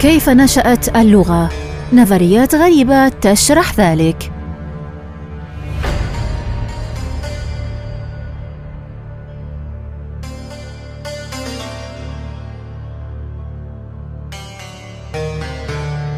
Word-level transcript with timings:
كيف 0.00 0.28
نشأت 0.28 0.96
اللغة؟ 0.96 1.50
نظريات 1.92 2.54
غريبة 2.54 3.08
تشرح 3.08 3.80
ذلك. 3.80 4.32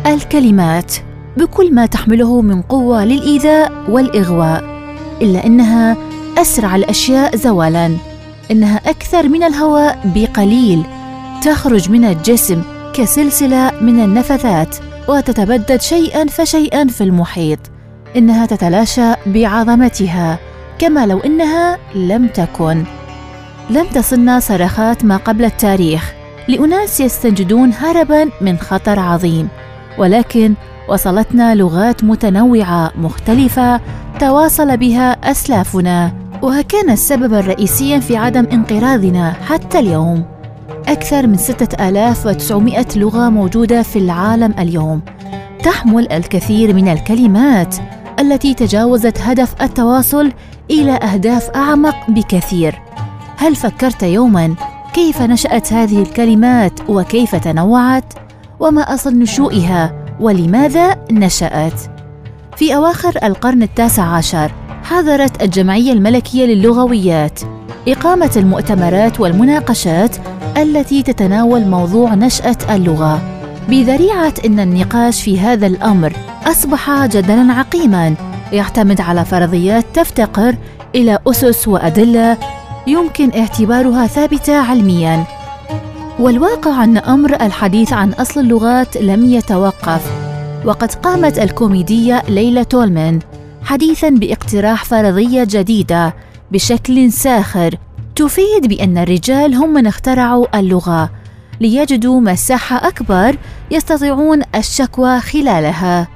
الكلمات. 0.07 0.95
بكل 1.37 1.75
ما 1.75 1.87
تحمله 1.87 2.41
من 2.41 2.63
قوة 2.63 3.05
للإيذاء 3.05 3.73
والإغواء، 3.89 4.65
إلا 5.23 5.47
أنها 5.47 5.97
أسرع 6.39 6.77
الأشياء 6.77 7.37
زوالاً، 7.37 7.97
إنها 8.51 8.77
أكثر 8.77 9.29
من 9.29 9.43
الهواء 9.43 9.99
بقليل، 10.05 10.83
تخرج 11.45 11.91
من 11.91 12.05
الجسم. 12.05 12.63
كسلسلة 12.95 13.73
من 13.81 14.05
النفثات 14.05 14.77
وتتبدد 15.09 15.81
شيئا 15.81 16.27
فشيئا 16.27 16.87
في 16.87 17.05
المحيط 17.05 17.59
إنها 18.17 18.47
تتلاشى 18.47 19.13
بعظمتها 19.27 20.39
كما 20.79 21.07
لو 21.07 21.19
إنها 21.19 21.79
لم 21.95 22.27
تكن. 22.27 22.85
لم 23.71 23.87
تصلنا 23.87 24.41
صرخات 24.41 25.05
ما 25.05 25.17
قبل 25.17 25.45
التاريخ 25.45 26.13
لأناس 26.49 27.01
يستنجدون 27.01 27.73
هربا 27.73 28.31
من 28.41 28.59
خطر 28.59 28.99
عظيم 28.99 29.49
ولكن 29.99 30.55
وصلتنا 30.89 31.55
لغات 31.55 32.05
متنوعة 32.05 32.93
مختلفة 32.97 33.81
تواصل 34.21 34.77
بها 34.77 35.31
أسلافنا 35.31 36.13
وكان 36.43 36.91
السبب 36.91 37.35
الرئيسيا 37.35 37.99
في 37.99 38.17
عدم 38.17 38.47
انقراضنا 38.53 39.33
حتى 39.33 39.79
اليوم. 39.79 40.40
أكثر 40.89 41.27
من 41.27 41.37
6900 41.37 42.87
لغة 42.97 43.29
موجودة 43.29 43.83
في 43.83 43.99
العالم 43.99 44.55
اليوم 44.59 45.01
تحمل 45.63 46.13
الكثير 46.13 46.75
من 46.75 46.89
الكلمات 46.89 47.77
التي 48.21 48.55
تجاوزت 48.55 49.21
هدف 49.21 49.63
التواصل 49.63 50.33
إلى 50.71 50.93
أهداف 50.93 51.51
أعمق 51.51 52.11
بكثير 52.11 52.83
هل 53.37 53.57
فكرت 53.57 54.03
يوما 54.03 54.55
كيف 54.93 55.23
نشأت 55.23 55.73
هذه 55.73 56.03
الكلمات 56.03 56.81
وكيف 56.89 57.37
تنوعت؟ 57.37 58.05
وما 58.61 58.95
أصل 58.95 59.19
نشوئها 59.19 60.07
ولماذا 60.21 60.97
نشأت؟ 61.13 61.81
في 62.57 62.77
أواخر 62.77 63.13
القرن 63.23 63.63
التاسع 63.63 64.03
عشر 64.03 64.53
حضرت 64.83 65.43
الجمعية 65.43 65.93
الملكية 65.93 66.47
للغويات 66.47 67.41
إقامة 67.89 68.31
المؤتمرات 68.37 69.21
والمناقشات 69.21 70.17
التي 70.57 71.03
تتناول 71.03 71.61
موضوع 71.67 72.15
نشأة 72.15 72.57
اللغة. 72.71 73.21
بذريعة 73.69 74.35
أن 74.47 74.61
النقاش 74.61 75.23
في 75.23 75.41
هذا 75.41 75.67
الأمر 75.67 76.13
أصبح 76.47 77.07
جدلا 77.07 77.53
عقيما 77.53 78.15
يعتمد 78.53 79.01
على 79.01 79.25
فرضيات 79.25 79.85
تفتقر 79.95 80.57
إلى 80.95 81.19
أسس 81.27 81.69
وأدلة 81.69 82.37
يمكن 82.87 83.31
اعتبارها 83.39 84.07
ثابتة 84.07 84.57
علميا. 84.57 85.25
والواقع 86.19 86.85
أن 86.85 86.99
أمر 86.99 87.35
الحديث 87.35 87.93
عن 87.93 88.13
أصل 88.13 88.41
اللغات 88.41 88.97
لم 88.97 89.25
يتوقف 89.27 90.13
وقد 90.65 90.93
قامت 90.93 91.39
الكوميدية 91.39 92.23
ليلى 92.29 92.65
تولمان 92.65 93.19
حديثا 93.63 94.09
باقتراح 94.09 94.85
فرضية 94.85 95.47
جديدة 95.51 96.15
بشكل 96.53 97.13
ساخر 97.13 97.75
تفيد 98.21 98.67
بأن 98.67 98.99
الرجال 98.99 99.55
هم 99.55 99.73
من 99.73 99.87
اخترعوا 99.87 100.59
اللغة 100.59 101.11
ليجدوا 101.61 102.21
مساحة 102.21 102.89
أكبر 102.89 103.37
يستطيعون 103.71 104.43
الشكوى 104.55 105.21
خلالها. 105.21 106.09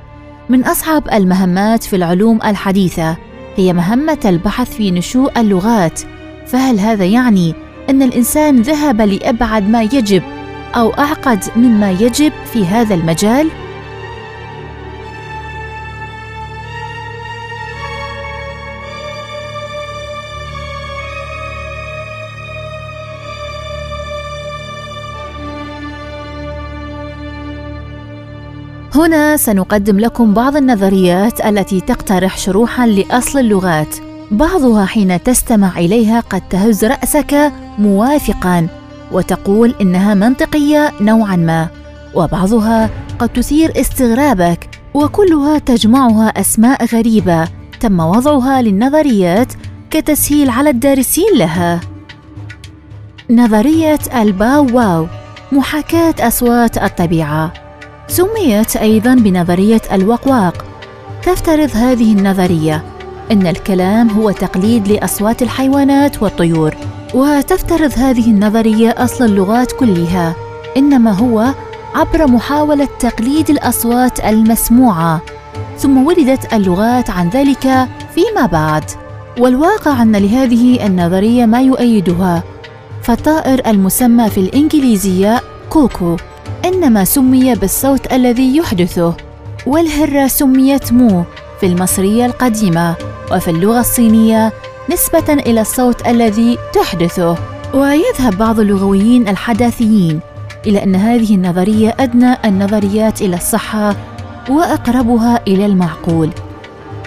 من 0.49 0.65
أصعب 0.65 1.09
المهمات 1.13 1.85
في 1.85 1.97
العلوم 1.97 2.43
الحديثة 2.45 3.17
هي 3.57 3.73
مهمة 3.73 4.19
البحث 4.25 4.77
في 4.77 4.91
نشوء 4.91 5.41
اللغات، 5.41 6.01
فهل 6.47 6.79
هذا 6.79 7.05
يعني 7.05 7.55
أن 7.91 8.03
الإنسان 8.03 8.63
ذهب 8.63 9.01
لأبعد 9.01 9.69
ما 9.69 9.83
يجب 9.83 10.23
أو 10.77 10.91
أعقد 10.91 11.45
مما 11.57 11.91
يجب 11.91 12.33
في 12.53 12.67
هذا 12.67 12.95
المجال؟ 12.95 13.51
هنا 28.95 29.37
سنقدم 29.37 30.01
لكم 30.01 30.35
بعض 30.35 30.57
النظريات 30.57 31.47
التي 31.47 31.81
تقترح 31.81 32.39
شروحا 32.39 32.87
لأصل 32.87 33.39
اللغات. 33.39 33.97
بعضها 34.31 34.85
حين 34.85 35.23
تستمع 35.23 35.79
إليها 35.79 36.21
قد 36.21 36.43
تهز 36.51 36.85
رأسك 36.85 37.53
موافقا 37.79 38.67
وتقول 39.13 39.75
إنها 39.81 40.15
منطقية 40.15 40.93
نوعا 41.01 41.37
ما. 41.37 41.69
وبعضها 42.15 42.91
قد 43.19 43.29
تثير 43.29 43.81
استغرابك 43.81 44.69
وكلها 44.95 45.59
تجمعها 45.59 46.29
أسماء 46.29 46.85
غريبة. 46.85 47.49
تم 47.81 48.01
وضعها 48.01 48.63
للنظريات 48.63 49.53
كتسهيل 49.91 50.51
على 50.51 50.71
الدارسين 50.71 51.35
لها. 51.37 51.81
نظرية 53.31 54.01
الباو 54.17 54.67
واو 54.73 55.07
محاكاة 55.53 56.15
أصوات 56.21 56.79
الطبيعة. 56.79 57.64
سميت 58.09 58.77
أيضا 58.77 59.15
بنظرية 59.15 59.83
الوقواق. 59.93 60.65
تفترض 61.23 61.71
هذه 61.75 62.13
النظرية 62.13 62.85
أن 63.33 63.47
الكلام 63.47 64.11
هو 64.11 64.31
تقليد 64.31 64.89
لأصوات 64.89 65.43
الحيوانات 65.43 66.23
والطيور 66.23 66.75
وتفترض 67.15 67.93
هذه 67.97 68.31
النظرية 68.31 68.91
أصل 68.99 69.25
اللغات 69.25 69.73
كلها 69.73 70.35
إنما 70.77 71.13
هو 71.13 71.55
عبر 71.95 72.27
محاولة 72.27 72.89
تقليد 72.99 73.51
الأصوات 73.51 74.21
المسموعة. 74.21 75.21
ثم 75.79 76.07
ولدت 76.07 76.55
اللغات 76.55 77.11
عن 77.11 77.29
ذلك 77.29 77.89
فيما 78.15 78.47
بعد. 78.47 78.85
والواقع 79.39 80.03
أن 80.03 80.17
لهذه 80.17 80.87
النظرية 80.87 81.47
ما 81.47 81.61
يؤيدها. 81.61 82.43
فالطائر 83.03 83.63
المسمى 83.67 84.31
في 84.31 84.39
الإنجليزية 84.41 85.41
كوكو. 85.71 86.17
إنما 86.65 87.05
سمي 87.05 87.55
بالصوت 87.55 88.13
الذي 88.13 88.57
يحدثه 88.57 89.15
والهرة 89.67 90.27
سميت 90.27 90.93
مو 90.93 91.25
في 91.61 91.67
المصرية 91.67 92.27
القديمة 92.27 92.95
وفي 93.33 93.51
اللغة 93.51 93.81
الصينية 93.81 94.53
نسبة 94.93 95.33
إلى 95.33 95.61
الصوت 95.61 96.07
الذي 96.07 96.59
تحدثه. 96.73 97.37
ويذهب 97.75 98.39
بعض 98.39 98.61
اللغويين 98.61 99.29
الحداثيين 99.29 100.21
إلى 100.67 100.85
أن 100.85 100.95
هذه 100.95 101.35
النظرية 101.35 101.95
أدنى 102.01 102.37
النظريات 102.45 103.23
إلى 103.23 103.37
الصحة 103.37 103.97
وأقربها 104.51 105.41
إلى 105.47 105.67
المعقول. 105.67 106.31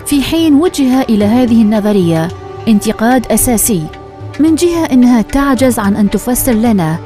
في 0.05 0.21
حين 0.21 0.53
وجه 0.53 1.01
إلى 1.01 1.25
هذه 1.25 1.61
النظرية 1.61 2.27
انتقاد 2.67 3.25
أساسي 3.31 3.83
من 4.39 4.55
جهة 4.55 4.85
أنها 4.85 5.21
تعجز 5.21 5.79
عن 5.79 5.95
أن 5.95 6.09
تفسر 6.09 6.53
لنا 6.53 6.97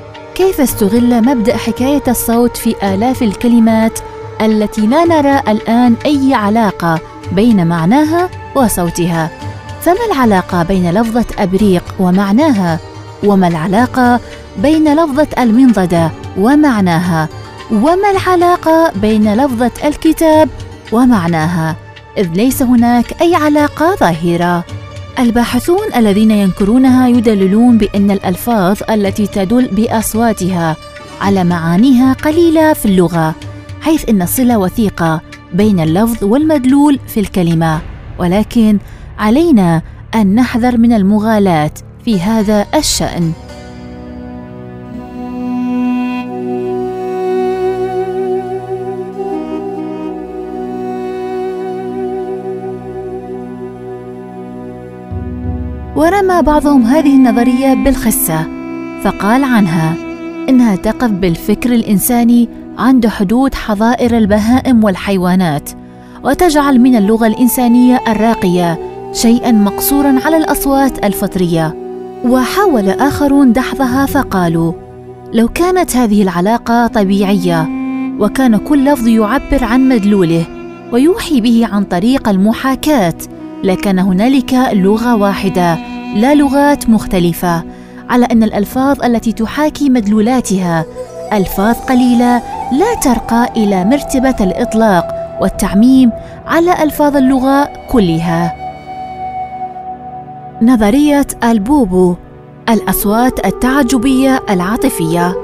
كيف 0.41 0.61
استغل 0.61 1.25
مبدأ 1.25 1.57
حكاية 1.57 2.03
الصوت 2.07 2.57
في 2.57 2.93
آلاف 2.93 3.23
الكلمات 3.23 3.99
التي 4.41 4.87
لا 4.87 5.05
نرى 5.05 5.41
الآن 5.47 5.95
أي 6.05 6.33
علاقة 6.33 6.99
بين 7.31 7.67
معناها 7.67 8.29
وصوتها؟ 8.55 9.29
فما 9.81 10.05
العلاقة 10.11 10.63
بين 10.63 10.91
لفظة 10.91 11.25
أبريق 11.39 11.83
ومعناها؟ 11.99 12.79
وما 13.23 13.47
العلاقة 13.47 14.19
بين 14.57 14.93
لفظة 14.93 15.27
المنضدة 15.39 16.11
ومعناها؟ 16.37 17.29
وما 17.71 18.11
العلاقة 18.11 18.91
بين 18.95 19.33
لفظة 19.33 19.71
الكتاب 19.87 20.49
ومعناها؟ 20.91 21.75
إذ 22.17 22.27
ليس 22.33 22.61
هناك 22.61 23.21
أي 23.21 23.35
علاقة 23.35 23.95
ظاهرة. 23.95 24.63
الباحثون 25.21 25.93
الذين 25.95 26.31
ينكرونها 26.31 27.07
يدللون 27.07 27.77
بأن 27.77 28.11
الألفاظ 28.11 28.79
التي 28.89 29.27
تدل 29.27 29.67
بأصواتها 29.67 30.75
على 31.21 31.43
معانيها 31.43 32.13
قليلة 32.13 32.73
في 32.73 32.85
اللغة 32.85 33.35
حيث 33.81 34.09
إن 34.09 34.21
الصلة 34.21 34.57
وثيقة 34.57 35.21
بين 35.53 35.79
اللفظ 35.79 36.23
والمدلول 36.23 36.99
في 37.07 37.19
الكلمة. 37.19 37.81
ولكن 38.19 38.79
علينا 39.19 39.81
أن 40.15 40.35
نحذر 40.35 40.77
من 40.77 40.93
المغالاة 40.93 41.71
في 42.05 42.21
هذا 42.21 42.65
الشأن. 42.75 43.33
ورمى 55.95 56.41
بعضهم 56.41 56.83
هذه 56.83 57.15
النظرية 57.15 57.73
بالخسة 57.73 58.47
فقال 59.03 59.43
عنها 59.43 59.93
إنها 60.49 60.75
تقف 60.75 61.09
بالفكر 61.09 61.73
الإنساني 61.73 62.49
عند 62.77 63.07
حدود 63.07 63.53
حظائر 63.55 64.17
البهائم 64.17 64.83
والحيوانات 64.83 65.69
وتجعل 66.23 66.79
من 66.79 66.95
اللغة 66.95 67.27
الإنسانية 67.27 67.99
الراقية 68.07 68.79
شيئا 69.13 69.51
مقصورا 69.51 70.19
على 70.25 70.37
الأصوات 70.37 71.05
الفطرية. 71.05 71.75
وحاول 72.25 72.89
آخرون 72.89 73.53
دحضها 73.53 74.05
فقالوا 74.05 74.73
لو 75.33 75.47
كانت 75.47 75.95
هذه 75.95 76.23
العلاقة 76.23 76.87
طبيعية 76.87 77.69
وكان 78.19 78.57
كل 78.57 78.85
لفظ 78.85 79.07
يعبر 79.07 79.63
عن 79.63 79.89
مدلوله 79.89 80.45
ويوحي 80.91 81.41
به 81.41 81.67
عن 81.71 81.83
طريق 81.83 82.29
المحاكاة 82.29 83.13
لكان 83.63 83.99
هنالك 83.99 84.53
لغة 84.73 85.15
واحدة 85.15 85.77
لا 86.15 86.35
لغات 86.35 86.89
مختلفة 86.89 87.63
على 88.09 88.25
أن 88.25 88.43
الألفاظ 88.43 89.03
التي 89.03 89.31
تحاكي 89.31 89.89
مدلولاتها 89.89 90.85
ألفاظ 91.33 91.75
قليلة 91.75 92.41
لا 92.71 92.95
ترقى 93.03 93.49
إلى 93.57 93.85
مرتبة 93.85 94.35
الإطلاق 94.41 95.37
والتعميم 95.41 96.11
على 96.47 96.83
ألفاظ 96.83 97.17
اللغة 97.17 97.69
كلها. 97.89 98.55
نظرية 100.61 101.27
البوبو 101.43 102.15
الأصوات 102.69 103.45
التعجبية 103.45 104.43
العاطفية 104.49 105.35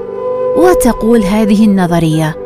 وتقول 0.56 1.22
هذه 1.22 1.64
النظرية 1.64 2.36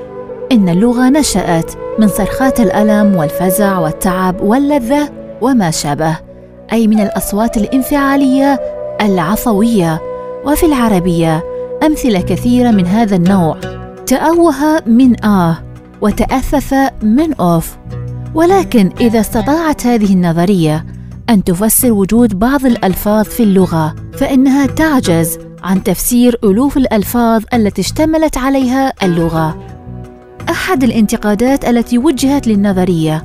إن 0.53 0.69
اللغة 0.69 1.09
نشأت 1.09 1.73
من 1.99 2.09
صرخات 2.09 2.61
الألم 2.61 3.17
والفزع 3.17 3.79
والتعب 3.79 4.41
واللذة 4.41 5.22
وما 5.43 5.71
شابه 5.71 6.17
أي 6.73 6.87
من 6.87 7.01
الأصوات 7.01 7.57
الانفعالية 7.57 8.61
العفوية. 9.01 10.01
وفي 10.47 10.67
العربية 10.67 11.45
أمثلة 11.83 12.21
كثيرة 12.21 12.71
من 12.71 12.87
هذا 12.87 13.17
النوع. 13.17 13.57
تأوه 14.07 14.83
من 14.87 15.25
آه 15.25 15.59
وتأثث 16.01 16.75
من 17.03 17.35
أوف. 17.35 17.77
ولكن 18.35 18.91
إذا 19.01 19.21
استطاعت 19.21 19.87
هذه 19.87 20.13
النظرية 20.13 20.87
أن 21.31 21.45
تفسر 21.45 21.93
وجود 21.93 22.39
بعض 22.39 22.67
الألفاظ 22.67 23.25
في 23.25 23.43
اللغة 23.43 23.95
فإنها 24.13 24.67
تعجز 24.67 25.39
عن 25.63 25.83
تفسير 25.83 26.39
ألوف 26.45 26.77
الألفاظ 26.77 27.43
التي 27.55 27.81
اشتملت 27.81 28.39
عليها 28.39 28.93
اللغة. 29.03 29.59
أحد 30.51 30.85
الانتقادات 30.85 31.65
التي 31.65 31.99
وجهت 31.99 32.47
للنظرية 32.47 33.25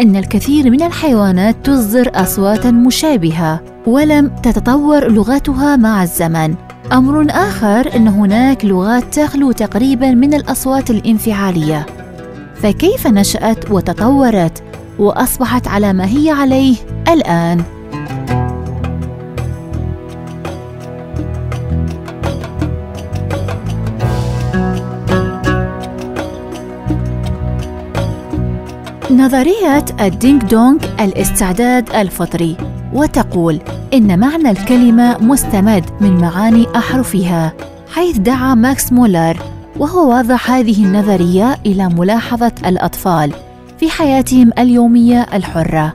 أن 0.00 0.16
الكثير 0.16 0.70
من 0.70 0.82
الحيوانات 0.82 1.56
تصدر 1.64 2.10
أصواتا 2.14 2.70
مشابهة 2.70 3.60
ولم 3.86 4.28
تتطور 4.42 5.12
لغتها 5.12 5.76
مع 5.76 6.02
الزمن. 6.02 6.54
أمر 6.92 7.26
آخر 7.30 7.96
أن 7.96 8.08
هناك 8.08 8.64
لغات 8.64 9.14
تخلو 9.14 9.52
تقريبا 9.52 10.10
من 10.10 10.34
الأصوات 10.34 10.90
الانفعالية. 10.90 11.86
فكيف 12.54 13.06
نشأت 13.06 13.70
وتطورت 13.70 14.62
وأصبحت 14.98 15.68
على 15.68 15.92
ما 15.92 16.04
هي 16.04 16.30
عليه 16.30 16.76
الآن؟ 17.08 17.62
نظرية 29.16 29.84
ال 30.00 30.08
ding 30.08 30.40
dong 30.40 30.78
الاستعداد 31.00 31.94
الفطري 31.94 32.56
وتقول 32.92 33.60
إن 33.94 34.18
معنى 34.18 34.50
الكلمة 34.50 35.18
مستمد 35.18 35.84
من 36.00 36.20
معاني 36.20 36.66
أحرفها 36.76 37.52
حيث 37.92 38.18
دعا 38.18 38.54
ماكس 38.54 38.92
مولر 38.92 39.36
وهو 39.76 40.10
واضع 40.10 40.36
هذه 40.46 40.84
النظرية 40.84 41.58
إلى 41.66 41.88
ملاحظة 41.88 42.52
الأطفال 42.66 43.32
في 43.80 43.90
حياتهم 43.90 44.50
اليومية 44.58 45.26
الحرة 45.34 45.94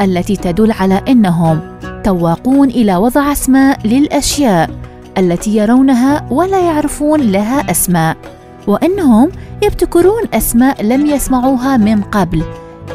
التي 0.00 0.36
تدل 0.36 0.72
على 0.72 1.02
أنهم 1.08 1.60
تواقون 2.04 2.68
إلى 2.68 2.96
وضع 2.96 3.32
أسماء 3.32 3.78
للأشياء 3.86 4.70
التي 5.18 5.56
يرونها 5.56 6.26
ولا 6.30 6.60
يعرفون 6.60 7.20
لها 7.20 7.70
أسماء. 7.70 8.16
وأنهم 8.66 9.30
يبتكرون 9.62 10.22
أسماء 10.34 10.82
لم 10.82 11.06
يسمعوها 11.06 11.76
من 11.76 12.02
قبل 12.02 12.42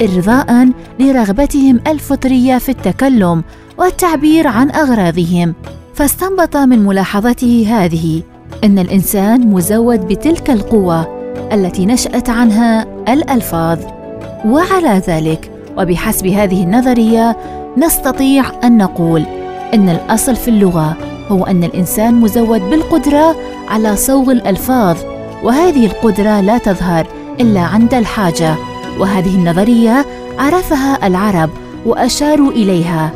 إرضاء 0.01 0.69
لرغبتهم 0.99 1.79
الفطرية 1.87 2.57
في 2.57 2.69
التكلم 2.69 3.43
والتعبير 3.77 4.47
عن 4.47 4.71
أغراضهم. 4.71 5.53
فاستنبط 5.93 6.57
من 6.57 6.85
ملاحظته 6.85 7.65
هذه 7.69 8.21
أن 8.63 8.79
الإنسان 8.79 9.47
مزود 9.47 10.07
بتلك 10.07 10.49
القوة 10.49 11.19
التي 11.53 11.85
نشأت 11.85 12.29
عنها 12.29 12.85
الألفاظ. 13.13 13.79
وعلى 14.45 15.01
ذلك 15.07 15.51
وبحسب 15.77 16.27
هذه 16.27 16.63
النظرية 16.63 17.37
نستطيع 17.77 18.43
أن 18.63 18.77
نقول 18.77 19.23
أن 19.73 19.89
الأصل 19.89 20.35
في 20.35 20.47
اللغة 20.47 20.97
هو 21.29 21.43
أن 21.43 21.63
الإنسان 21.63 22.13
مزود 22.13 22.61
بالقدرة 22.61 23.35
على 23.67 23.95
صوغ 23.95 24.31
الألفاظ 24.31 24.97
وهذه 25.43 25.85
القدرة 25.85 26.41
لا 26.41 26.57
تظهر 26.57 27.07
إلا 27.39 27.61
عند 27.61 27.93
الحاجة 27.93 28.55
وهذه 28.99 29.35
النظرية 29.35 30.05
عرفها 30.39 31.07
العرب 31.07 31.49
وأشاروا 31.85 32.51
إليها. 32.51 33.11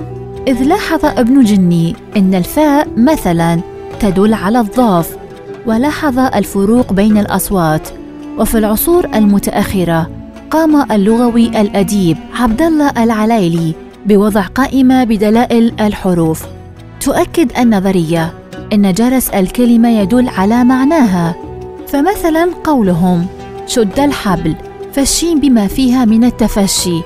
إذ 0.48 0.64
لاحظ 0.64 1.06
ابن 1.06 1.44
جني 1.44 1.96
أن 2.18 2.36
الفاء 2.36 2.88
مثلا 2.98 3.60
تدل 4.00 4.34
على 4.34 4.60
الضاف 4.60 5.18
ولاحظ 5.66 6.20
الفروق 6.20 6.94
بين 6.94 7.18
الأصوات. 7.18 7.90
وفي 8.38 8.58
العصور 8.58 9.06
المتأخرة 9.16 10.10
قام 10.52 10.92
اللغوي 10.92 11.48
الأديب 11.62 12.18
عبد 12.40 12.62
الله 12.62 12.92
العلايلي 13.04 13.74
بوضع 14.06 14.42
قائمة 14.42 15.04
بدلائل 15.04 15.74
الحروف. 15.80 16.46
تؤكد 17.00 17.58
النظرية 17.58 18.34
أن 18.74 18.94
جرس 18.94 19.30
الكلمة 19.30 19.90
يدل 19.90 20.30
على 20.30 20.64
معناها. 20.64 21.36
فمثلا 21.94 22.50
قولهم 22.64 23.26
شد 23.68 24.00
الحبل 24.00 24.56
فالشين 24.94 25.40
بما 25.40 25.68
فيها 25.68 26.06
من 26.06 26.24
التفشي. 26.24 27.02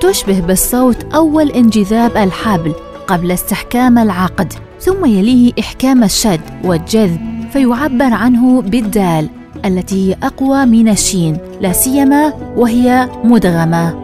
تشبه 0.00 0.40
بالصوت 0.40 1.14
أول 1.14 1.50
انجذاب 1.50 2.16
الحبل 2.16 2.72
قبل 3.06 3.32
استحكام 3.32 3.98
العقد 3.98 4.52
ثم 4.80 5.04
يليه 5.04 5.52
إحكام 5.58 6.04
الشد 6.04 6.40
والجذب 6.64 7.20
فيعبر 7.52 8.12
عنه 8.12 8.62
بالدال 8.62 9.28
التي 9.64 10.10
هي 10.10 10.16
أقوى 10.22 10.64
من 10.64 10.88
الشين 10.88 11.38
لا 11.60 11.72
سيما 11.72 12.32
وهي 12.56 13.08
مدغمة. 13.24 13.94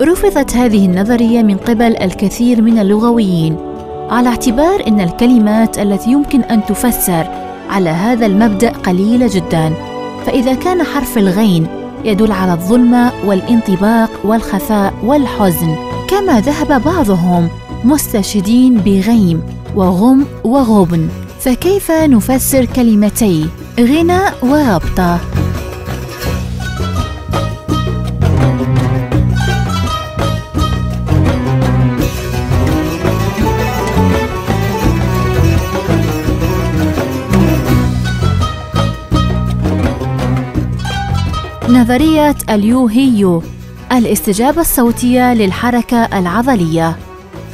رفضت 0.00 0.56
هذه 0.56 0.86
النظرية 0.86 1.42
من 1.42 1.56
قبل 1.56 1.96
الكثير 1.96 2.62
من 2.62 2.78
اللغويين 2.78 3.56
على 4.10 4.28
اعتبار 4.28 4.86
أن 4.86 5.00
الكلمات 5.00 5.78
التي 5.78 6.10
يمكن 6.10 6.40
أن 6.40 6.64
تفسر 6.64 7.43
على 7.70 7.90
هذا 7.90 8.26
المبدأ 8.26 8.70
قليلة 8.70 9.30
جدا. 9.34 9.74
فإذا 10.26 10.54
كان 10.54 10.82
حرف 10.82 11.18
الغين 11.18 11.66
يدل 12.04 12.32
على 12.32 12.52
الظلمة 12.52 13.12
والانطباق 13.24 14.10
والخفاء 14.24 14.94
والحزن 15.02 15.76
كما 16.08 16.40
ذهب 16.40 16.82
بعضهم 16.82 17.48
مستشهدين 17.84 18.74
بغيم 18.74 19.42
وغم 19.76 20.26
وغبن. 20.44 21.08
فكيف 21.40 21.90
نفسر 21.90 22.64
كلمتي؟ 22.64 23.48
غنى 23.80 24.20
وغبطة 24.42 25.18
نظرية 41.68 42.36
اليو 42.50 42.86
هيو 42.86 43.42
الاستجابة 43.92 44.60
الصوتية 44.60 45.34
للحركة 45.34 46.18
العضلية. 46.18 46.96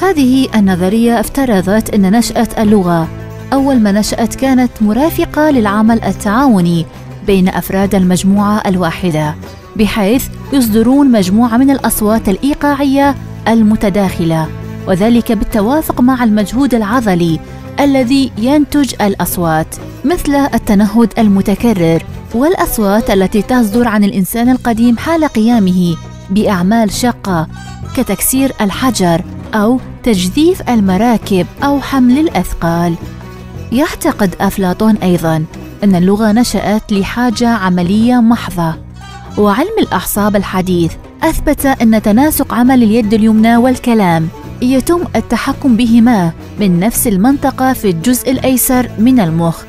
هذه 0.03 0.49
النظرية 0.55 1.21
افترضت 1.21 1.95
أن 1.95 2.17
نشأة 2.19 2.49
اللغة 2.59 3.09
أول 3.53 3.81
ما 3.81 3.93
نشأت 3.93 4.35
كانت 4.35 4.71
مرافقة 4.81 5.51
للعمل 5.51 6.05
التعاوني 6.05 6.87
بين 7.27 7.49
أفراد 7.49 7.95
المجموعة 7.95 8.63
الواحدة 8.67 9.35
بحيث 9.77 10.29
يصدرون 10.53 11.13
مجموعة 11.13 11.57
من 11.57 11.71
الأصوات 11.71 12.29
الإيقاعية 12.29 13.15
المتداخلة 13.49 14.49
وذلك 14.89 15.33
بالتوافق 15.33 16.01
مع 16.01 16.25
المجهود 16.25 16.75
العضلي 16.75 17.41
الذي 17.81 18.33
ينتج 18.39 18.95
الأصوات 19.03 19.77
مثل 20.05 20.35
التنهد 20.35 21.13
المتكرر 21.19 22.03
والأصوات 22.35 23.11
التي 23.11 23.43
تصدر 23.43 23.89
عن 23.89 24.05
الإنسان 24.05 24.49
القديم 24.49 24.97
حال 24.97 25.25
قيامه 25.25 25.97
بأعمال 26.31 26.91
شاقة 26.93 27.49
كتكسير 27.97 28.53
الحجر 28.61 29.25
أو 29.55 29.81
تجذيف 30.03 30.69
المراكب 30.69 31.47
أو 31.65 31.81
حمل 31.81 32.19
الأثقال. 32.19 32.95
يعتقد 33.73 34.35
أفلاطون 34.41 34.97
أيضا 34.97 35.45
أن 35.85 35.95
اللغة 35.95 36.33
نشأت 36.33 36.93
لحاجة 36.93 37.49
عملية 37.49 38.15
محضة 38.15 38.75
وعلم 39.39 39.79
الأعصاب 39.79 40.37
الحديث 40.37 40.93
أثبت 41.23 41.67
أن 41.67 42.03
تناسق 42.03 42.55
عمل 42.55 42.83
اليد 42.83 43.15
اليمنى 43.15 43.57
والكلام 43.57 44.29
يتم 44.63 45.01
التحكم 45.17 45.77
بهما 45.77 46.33
من 46.61 46.81
نفس 46.81 47.07
المنطقة 47.07 47.73
في 47.73 47.91
الجزء 47.91 48.31
الأيسر 48.31 48.91
من 48.99 49.21
المخ. 49.21 49.63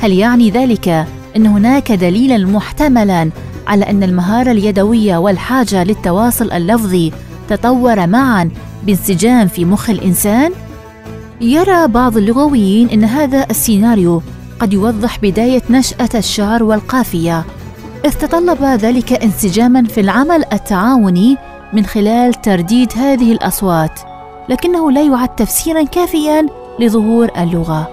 هل 0.00 0.12
يعني 0.12 0.50
ذلك 0.50 1.06
أن 1.36 1.46
هناك 1.46 1.92
دليلا 1.92 2.46
محتملا 2.46 3.30
على 3.66 3.90
أن 3.90 4.02
المهارة 4.02 4.50
اليدوية 4.50 5.16
والحاجة 5.16 5.84
للتواصل 5.84 6.52
اللفظي 6.52 7.12
تطور 7.48 8.06
معا 8.06 8.50
بانسجام 8.86 9.48
في 9.48 9.64
مخ 9.64 9.90
الإنسان؟ 9.90 10.52
يرى 11.40 11.86
بعض 11.86 12.16
اللغويين 12.16 12.88
أن 12.88 13.04
هذا 13.04 13.46
السيناريو 13.50 14.22
قد 14.58 14.72
يوضح 14.72 15.18
بداية 15.22 15.62
نشأة 15.70 16.10
الشعر 16.14 16.62
والقافية. 16.62 17.44
إذ 18.04 18.10
تطلب 18.10 18.64
ذلك 18.64 19.12
انسجاما 19.12 19.84
في 19.84 20.00
العمل 20.00 20.44
التعاوني 20.52 21.36
من 21.72 21.86
خلال 21.86 22.34
ترديد 22.34 22.92
هذه 22.96 23.32
الأصوات. 23.32 24.11
لكنه 24.48 24.90
لا 24.90 25.02
يعد 25.02 25.28
تفسيرا 25.28 25.82
كافيا 25.82 26.46
لظهور 26.78 27.30
اللغة. 27.38 27.88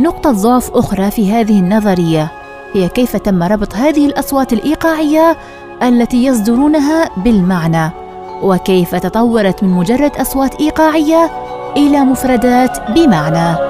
نقطة 0.00 0.32
ضعف 0.32 0.70
أخرى 0.70 1.10
في 1.10 1.32
هذه 1.32 1.58
النظرية 1.58 2.28
هي 2.74 2.88
كيف 2.88 3.16
تم 3.16 3.42
ربط 3.42 3.74
هذه 3.74 4.06
الأصوات 4.06 4.52
الإيقاعية 4.52 5.36
التي 5.82 6.24
يصدرونها 6.24 7.10
بالمعنى 7.16 7.90
وكيف 8.42 8.94
تطورت 8.94 9.62
من 9.62 9.68
مجرد 9.68 10.16
أصوات 10.16 10.60
إيقاعية 10.60 11.30
إلى 11.76 12.00
مفردات 12.00 12.90
بمعنى. 12.90 13.67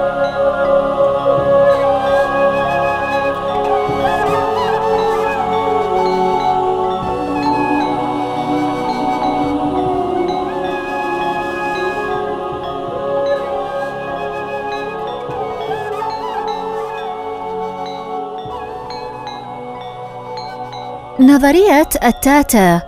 نظرية 21.29 21.89
التاتا. 22.03 22.81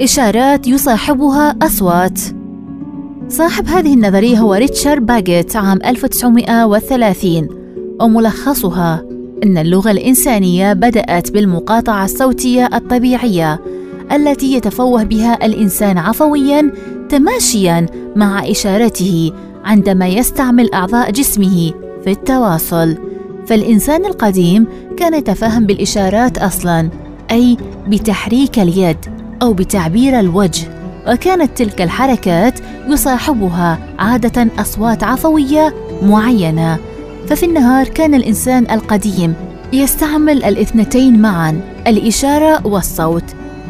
إشارات 0.00 0.66
يصاحبها 0.66 1.56
أصوات. 1.62 2.20
صاحب 3.28 3.68
هذه 3.68 3.94
النظرية 3.94 4.38
هو 4.38 4.54
ريتشارد 4.54 5.06
باجيت 5.06 5.56
عام 5.56 5.78
1930 5.84 7.48
وملخصها 8.00 9.02
أن 9.44 9.58
اللغة 9.58 9.90
الإنسانية 9.90 10.72
بدأت 10.72 11.30
بالمقاطعة 11.30 12.04
الصوتية 12.04 12.70
الطبيعية 12.74 13.60
التي 14.12 14.54
يتفوه 14.54 15.02
بها 15.02 15.46
الإنسان 15.46 15.98
عفوياً 15.98 16.72
تماشياً 17.08 17.86
مع 18.16 18.50
إشارته 18.50 19.32
عندما 19.64 20.06
يستعمل 20.06 20.74
أعضاء 20.74 21.10
جسمه 21.10 21.72
في 22.04 22.10
التواصل. 22.10 22.96
فالإنسان 23.46 24.04
القديم 24.04 24.66
كان 24.96 25.14
يتفهم 25.14 25.66
بالإشارات 25.66 26.38
أصلاً. 26.38 27.03
أي 27.30 27.56
بتحريك 27.88 28.58
اليد 28.58 28.98
أو 29.42 29.52
بتعبير 29.52 30.20
الوجه. 30.20 30.68
وكانت 31.08 31.58
تلك 31.58 31.82
الحركات 31.82 32.60
يصاحبها 32.88 33.78
عادة 33.98 34.46
أصوات 34.58 35.04
عفوية 35.04 35.74
معينة. 36.02 36.78
ففي 37.28 37.46
النهار 37.46 37.88
كان 37.88 38.14
الإنسان 38.14 38.70
القديم 38.70 39.34
يستعمل 39.72 40.44
الاثنتين 40.44 41.22
معا 41.22 41.60
الإشارة 41.86 42.66
والصوت. 42.66 43.24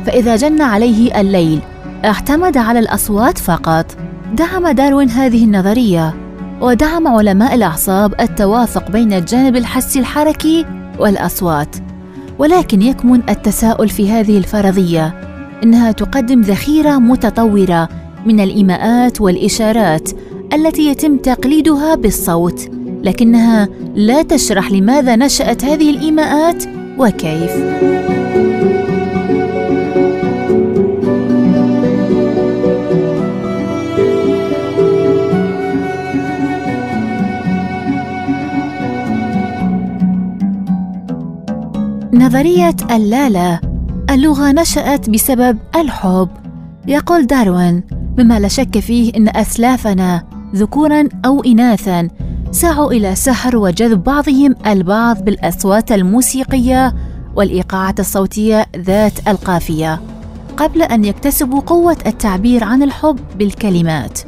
فإذا 0.07 0.37
جن 0.37 0.63
عليه 0.63 1.21
الليل 1.21 1.61
اعتمد 2.05 2.57
على 2.57 2.79
الأصوات 2.79 3.39
فقط. 3.39 3.87
دعم 4.35 4.69
داروين 4.69 5.11
هذه 5.11 5.45
النظرية 5.45 6.15
ودعم 6.61 7.09
علماء 7.09 7.55
الأعصاب 7.55 8.21
التوافق 8.21 8.91
بين 8.91 9.13
الجانب 9.13 9.57
الحسي 9.57 9.99
الحركي 9.99 10.67
والأصوات. 10.99 11.77
ولكن 12.39 12.83
يكمن 12.83 13.23
التساؤل 13.29 13.89
في 13.89 14.11
هذه 14.11 14.39
الفرضية 14.39 15.15
إنها 15.63 15.93
تقدم 15.93 16.41
ذخيرة 16.41 16.99
متطورة 16.99 17.89
من 18.27 18.41
الإيماءات 18.41 19.21
والإشارات 19.21 20.11
التي 20.53 20.89
يتم 20.89 21.17
تقليدها 21.17 21.95
بالصوت 21.95 22.71
لكنها 23.03 23.69
لا 23.95 24.23
تشرح 24.23 24.73
لماذا 24.73 25.17
نشأت 25.17 25.65
هذه 25.65 25.91
الإيماءات 25.91 26.65
وكيف. 26.99 27.51
نظرية 42.35 42.77
اللالة 42.91 43.61
اللغة 44.11 44.53
نشأت 44.53 45.11
بسبب 45.11 45.59
الحب. 45.77 46.29
يقول 46.87 47.27
داروين 47.27 47.83
مما 48.19 48.41
لا 48.41 48.49
شك 48.49 48.79
فيه 48.79 49.13
أن 49.17 49.29
أسلافنا 49.37 50.23
ذكورا 50.55 51.09
أو 51.25 51.43
إناثا 51.43 52.09
سعوا 52.51 52.93
إلى 52.93 53.15
سحر 53.15 53.57
وجذب 53.57 54.05
بعضهم 54.05 54.55
البعض 54.67 55.25
بالأصوات 55.25 55.93
الموسيقية 55.93 56.95
والإيقاعات 57.37 58.01
الصوتية 58.01 58.67
ذات 58.77 59.29
القافية 59.29 60.01
قبل 60.57 60.83
أن 60.83 61.05
يكتسبوا 61.05 61.61
قوة 61.61 61.97
التعبير 62.07 62.65
عن 62.65 62.83
الحب 62.83 63.19
بالكلمات. 63.39 64.21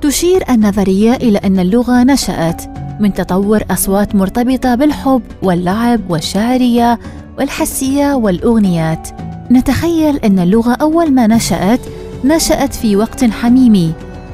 تشير 0.00 0.44
النظرية 0.50 1.12
إلى 1.14 1.38
أن 1.38 1.58
اللغة 1.58 2.02
نشأت 2.02 2.73
من 3.00 3.12
تطور 3.12 3.62
أصوات 3.70 4.14
مرتبطة 4.14 4.74
بالحب 4.74 5.22
واللعب 5.42 6.00
والشعرية 6.08 6.98
والحسية 7.38 8.14
والأغنيات. 8.14 9.08
نتخيل 9.50 10.16
أن 10.16 10.38
اللغة 10.38 10.72
أول 10.72 11.10
ما 11.10 11.26
نشأت 11.26 11.80
نشأت 12.24 12.74
في 12.74 12.96
وقت 12.96 13.24
حميمي. 13.24 13.92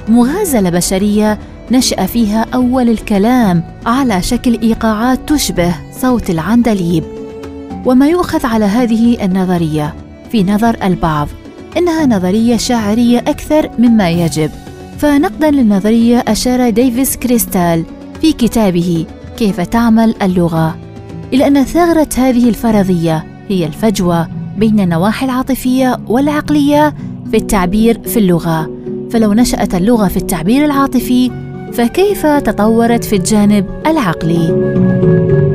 مغازلة 0.08 0.70
بشرية 0.70 1.38
نشأ 1.72 2.06
فيها 2.06 2.46
أول 2.54 2.88
الكلام 2.88 3.62
على 3.86 4.22
شكل 4.22 4.60
إيقاعات 4.62 5.18
تشبه 5.26 5.74
صوت 6.00 6.30
العندليب. 6.30 7.04
وما 7.86 8.08
يؤخذ 8.08 8.46
على 8.46 8.64
هذه 8.64 9.24
النظرية 9.24 9.94
في 10.32 10.42
نظر 10.44 10.76
البعض 10.82 11.28
إنها 11.76 12.06
نظرية 12.06 12.56
شاعرية 12.56 13.18
أكثر 13.18 13.70
مما 13.78 14.10
يجب. 14.10 14.50
فنقدا 14.98 15.50
للنظرية 15.50 16.24
أشار 16.28 16.70
ديفيد 16.70 17.16
كريستال 17.16 17.84
في 18.20 18.32
كتابه 18.32 19.06
كيف 19.36 19.60
تعمل 19.60 20.14
اللغة 20.22 20.76
إلى 21.32 21.46
أن 21.46 21.64
ثغرة 21.64 22.08
هذه 22.16 22.48
الفرضية 22.48 23.26
هي 23.48 23.66
الفجوة 23.66 24.28
بين 24.56 24.80
النواحي 24.80 25.26
العاطفية 25.26 26.00
والعقلية 26.08 26.94
في 27.30 27.36
التعبير 27.36 28.00
في 28.02 28.18
اللغة 28.18 28.70
فلو 29.10 29.32
نشأت 29.32 29.74
اللغة 29.74 30.08
في 30.08 30.16
التعبير 30.16 30.64
العاطفي 30.64 31.30
فكيف 31.72 32.26
تطورت 32.26 33.04
في 33.04 33.16
الجانب 33.16 33.66
العقلي؟ 33.86 35.49